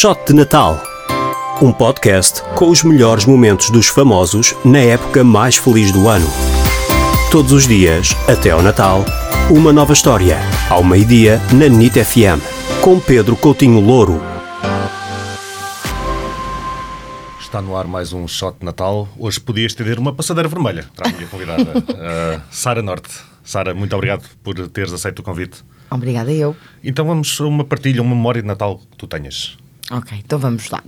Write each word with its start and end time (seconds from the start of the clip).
Shot 0.00 0.28
de 0.28 0.32
Natal. 0.32 0.82
Um 1.60 1.74
podcast 1.74 2.42
com 2.54 2.70
os 2.70 2.82
melhores 2.82 3.26
momentos 3.26 3.68
dos 3.68 3.86
famosos 3.86 4.54
na 4.64 4.78
época 4.78 5.22
mais 5.22 5.58
feliz 5.58 5.92
do 5.92 6.08
ano. 6.08 6.26
Todos 7.30 7.52
os 7.52 7.68
dias, 7.68 8.16
até 8.26 8.48
ao 8.48 8.62
Natal, 8.62 9.04
uma 9.50 9.74
nova 9.74 9.92
história. 9.92 10.38
Ao 10.70 10.82
meio-dia, 10.82 11.38
na 11.52 11.68
NIT 11.68 12.02
FM. 12.02 12.40
Com 12.80 12.98
Pedro 12.98 13.36
Coutinho 13.36 13.78
Louro. 13.78 14.22
Está 17.38 17.60
no 17.60 17.76
ar 17.76 17.86
mais 17.86 18.14
um 18.14 18.26
shot 18.26 18.58
de 18.58 18.64
Natal. 18.64 19.06
Hoje 19.18 19.38
podia 19.38 19.66
estender 19.66 19.98
uma 19.98 20.14
passadeira 20.14 20.48
vermelha 20.48 20.86
para 20.96 21.10
a 21.10 21.12
minha 21.12 21.26
convidada, 21.26 21.62
uh, 21.62 22.40
Sara 22.50 22.80
Norte. 22.80 23.10
Sara, 23.44 23.74
muito 23.74 23.94
obrigado 23.94 24.26
por 24.42 24.66
teres 24.70 24.94
aceito 24.94 25.18
o 25.18 25.22
convite. 25.22 25.62
Obrigada 25.90 26.32
eu. 26.32 26.56
Então 26.82 27.04
vamos 27.04 27.38
a 27.38 27.44
uma 27.44 27.64
partilha, 27.64 28.00
uma 28.00 28.14
memória 28.14 28.40
de 28.40 28.48
Natal 28.48 28.78
que 28.78 28.96
tu 28.96 29.06
tenhas. 29.06 29.58
Ok, 29.90 30.16
então 30.24 30.38
vamos 30.38 30.70
lá. 30.70 30.82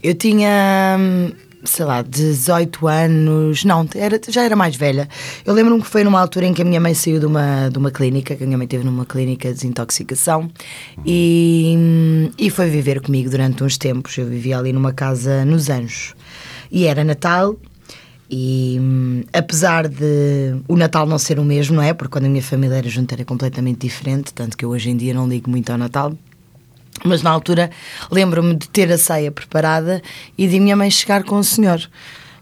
Eu 0.00 0.14
tinha, 0.14 0.96
hum, 1.00 1.32
sei 1.64 1.84
lá, 1.84 2.00
18 2.00 2.86
anos, 2.86 3.64
não, 3.64 3.88
era, 3.94 4.20
já 4.28 4.44
era 4.44 4.54
mais 4.54 4.76
velha. 4.76 5.08
Eu 5.44 5.52
lembro-me 5.52 5.82
que 5.82 5.88
foi 5.88 6.04
numa 6.04 6.20
altura 6.20 6.46
em 6.46 6.54
que 6.54 6.62
a 6.62 6.64
minha 6.64 6.80
mãe 6.80 6.94
saiu 6.94 7.18
de 7.18 7.26
uma, 7.26 7.68
de 7.68 7.76
uma 7.76 7.90
clínica, 7.90 8.36
que 8.36 8.44
a 8.44 8.46
minha 8.46 8.56
mãe 8.56 8.68
teve 8.68 8.84
numa 8.84 9.04
clínica 9.04 9.48
de 9.48 9.54
desintoxicação, 9.54 10.48
e, 11.04 11.74
hum, 11.76 12.30
e 12.38 12.48
foi 12.48 12.70
viver 12.70 13.00
comigo 13.00 13.28
durante 13.28 13.64
uns 13.64 13.76
tempos. 13.76 14.16
Eu 14.16 14.26
vivia 14.26 14.58
ali 14.58 14.72
numa 14.72 14.92
casa 14.92 15.44
nos 15.44 15.68
Anjos. 15.68 16.14
E 16.70 16.86
era 16.86 17.02
Natal, 17.02 17.56
e 18.30 18.78
hum, 18.80 19.24
apesar 19.32 19.88
de 19.88 20.56
o 20.68 20.76
Natal 20.76 21.04
não 21.06 21.18
ser 21.18 21.38
o 21.40 21.44
mesmo, 21.44 21.76
não 21.76 21.82
é? 21.82 21.92
Porque 21.92 22.12
quando 22.12 22.26
a 22.26 22.28
minha 22.28 22.42
família 22.42 22.76
era 22.76 22.88
junta 22.88 23.14
era 23.16 23.24
completamente 23.24 23.80
diferente, 23.80 24.32
tanto 24.32 24.56
que 24.56 24.64
eu 24.64 24.70
hoje 24.70 24.90
em 24.90 24.96
dia 24.96 25.14
não 25.14 25.28
ligo 25.28 25.50
muito 25.50 25.70
ao 25.70 25.78
Natal. 25.78 26.12
Mas 27.04 27.22
na 27.22 27.30
altura 27.30 27.70
lembro-me 28.10 28.54
de 28.54 28.68
ter 28.68 28.90
a 28.90 28.98
ceia 28.98 29.30
preparada 29.30 30.02
e 30.36 30.46
de 30.46 30.58
minha 30.58 30.76
mãe 30.76 30.90
chegar 30.90 31.24
com 31.24 31.36
o 31.38 31.44
senhor. 31.44 31.88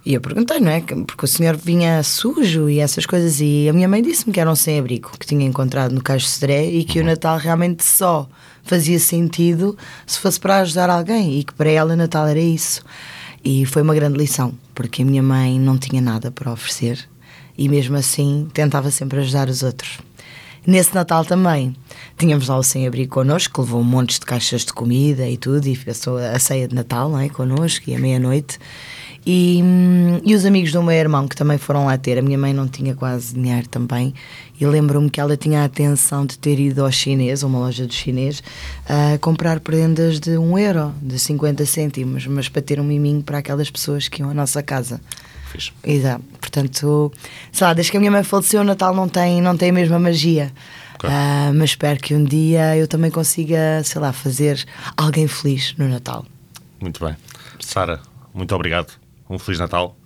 E 0.06 0.12
eu 0.12 0.20
perguntei, 0.20 0.60
não 0.60 0.70
é? 0.70 0.80
Porque 0.80 1.24
o 1.24 1.28
senhor 1.28 1.56
vinha 1.56 2.02
sujo 2.02 2.68
e 2.68 2.78
essas 2.78 3.06
coisas. 3.06 3.40
E 3.40 3.68
a 3.68 3.72
minha 3.72 3.88
mãe 3.88 4.02
disse-me 4.02 4.34
que 4.34 4.40
era 4.40 4.50
um 4.50 4.54
sem-abrigo 4.54 5.10
que 5.18 5.26
tinha 5.26 5.46
encontrado 5.46 5.94
no 5.94 6.02
Caixo 6.02 6.26
Cedré 6.26 6.66
e 6.66 6.84
que 6.84 7.00
o 7.00 7.04
Natal 7.04 7.38
realmente 7.38 7.82
só 7.82 8.28
fazia 8.62 8.98
sentido 8.98 9.76
se 10.06 10.18
fosse 10.18 10.38
para 10.38 10.58
ajudar 10.58 10.90
alguém 10.90 11.38
e 11.38 11.44
que 11.44 11.54
para 11.54 11.70
ela 11.70 11.96
Natal 11.96 12.26
era 12.26 12.40
isso. 12.40 12.82
E 13.42 13.64
foi 13.64 13.82
uma 13.82 13.94
grande 13.94 14.18
lição, 14.18 14.54
porque 14.74 15.02
a 15.02 15.04
minha 15.04 15.22
mãe 15.22 15.58
não 15.58 15.78
tinha 15.78 16.02
nada 16.02 16.30
para 16.30 16.52
oferecer 16.52 17.08
e 17.56 17.68
mesmo 17.68 17.96
assim 17.96 18.48
tentava 18.52 18.90
sempre 18.90 19.20
ajudar 19.20 19.48
os 19.48 19.62
outros. 19.62 19.98
Nesse 20.66 20.94
Natal 20.94 21.24
também 21.24 21.76
tínhamos 22.16 22.48
lá 22.48 22.56
o 22.56 22.62
sem-abrigo 22.62 23.12
connosco, 23.12 23.54
que 23.54 23.60
levou 23.60 23.80
um 23.80 23.84
monte 23.84 24.18
de 24.18 24.24
caixas 24.24 24.64
de 24.64 24.72
comida 24.72 25.28
e 25.28 25.36
tudo, 25.36 25.66
e 25.66 25.76
passou 25.76 26.16
a 26.16 26.38
ceia 26.38 26.66
de 26.66 26.74
Natal 26.74 27.10
não 27.10 27.18
é, 27.18 27.28
connosco, 27.28 27.90
e 27.90 27.94
à 27.94 27.98
meia-noite. 27.98 28.58
E, 29.26 29.60
hum, 29.62 30.20
e 30.24 30.34
os 30.34 30.44
amigos 30.44 30.70
do 30.70 30.82
meu 30.82 30.94
irmão 30.94 31.26
que 31.26 31.34
também 31.34 31.56
foram 31.56 31.86
lá 31.86 31.96
ter, 31.96 32.18
a 32.18 32.22
minha 32.22 32.36
mãe 32.36 32.52
não 32.52 32.68
tinha 32.68 32.94
quase 32.94 33.34
dinheiro 33.34 33.66
também, 33.68 34.14
e 34.60 34.66
lembro-me 34.66 35.10
que 35.10 35.20
ela 35.20 35.36
tinha 35.36 35.62
a 35.62 35.64
atenção 35.64 36.26
de 36.26 36.38
ter 36.38 36.58
ido 36.58 36.84
ao 36.84 36.92
chinês, 36.92 37.42
uma 37.42 37.58
loja 37.58 37.86
de 37.86 37.94
chinês, 37.94 38.42
a 38.86 39.18
comprar 39.18 39.60
prendas 39.60 40.20
de 40.20 40.36
um 40.36 40.58
euro, 40.58 40.94
de 41.00 41.18
50 41.18 41.64
cêntimos, 41.64 42.26
mas 42.26 42.48
para 42.48 42.62
ter 42.62 42.78
um 42.78 42.84
miminho 42.84 43.22
para 43.22 43.38
aquelas 43.38 43.70
pessoas 43.70 44.08
que 44.08 44.20
iam 44.20 44.30
à 44.30 44.34
nossa 44.34 44.62
casa. 44.62 45.00
Fiz. 45.54 45.72
Exato. 45.84 46.24
Portanto, 46.40 47.12
sei 47.52 47.66
lá, 47.66 47.72
desde 47.72 47.92
que 47.92 47.96
a 47.96 48.00
minha 48.00 48.10
mãe 48.10 48.24
faleceu, 48.24 48.60
o 48.60 48.64
Natal 48.64 48.92
não 48.94 49.08
tem, 49.08 49.40
não 49.40 49.56
tem 49.56 49.70
a 49.70 49.72
mesma 49.72 49.98
magia. 50.00 50.52
Ok. 50.96 51.08
Ah, 51.08 51.52
mas 51.54 51.70
espero 51.70 52.00
que 52.00 52.12
um 52.14 52.24
dia 52.24 52.76
eu 52.76 52.88
também 52.88 53.10
consiga, 53.10 53.80
sei 53.84 54.00
lá, 54.00 54.12
fazer 54.12 54.64
alguém 54.96 55.28
feliz 55.28 55.74
no 55.78 55.88
Natal. 55.88 56.26
Muito 56.80 57.04
bem. 57.04 57.16
Sara, 57.60 58.00
muito 58.32 58.54
obrigado. 58.54 58.92
Um 59.30 59.38
Feliz 59.38 59.60
Natal. 59.60 59.96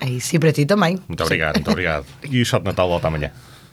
É 0.00 0.08
isso. 0.08 0.36
E 0.36 0.38
para 0.38 0.52
ti 0.52 0.64
também. 0.66 0.98
Muito 1.08 1.22
obrigado, 1.24 1.56
muito 1.56 1.70
obrigado. 1.70 2.06
E 2.30 2.40
o 2.40 2.44
shot 2.44 2.60
de 2.60 2.66
Natal 2.66 2.88
volta 2.88 3.08
amanhã. 3.08 3.32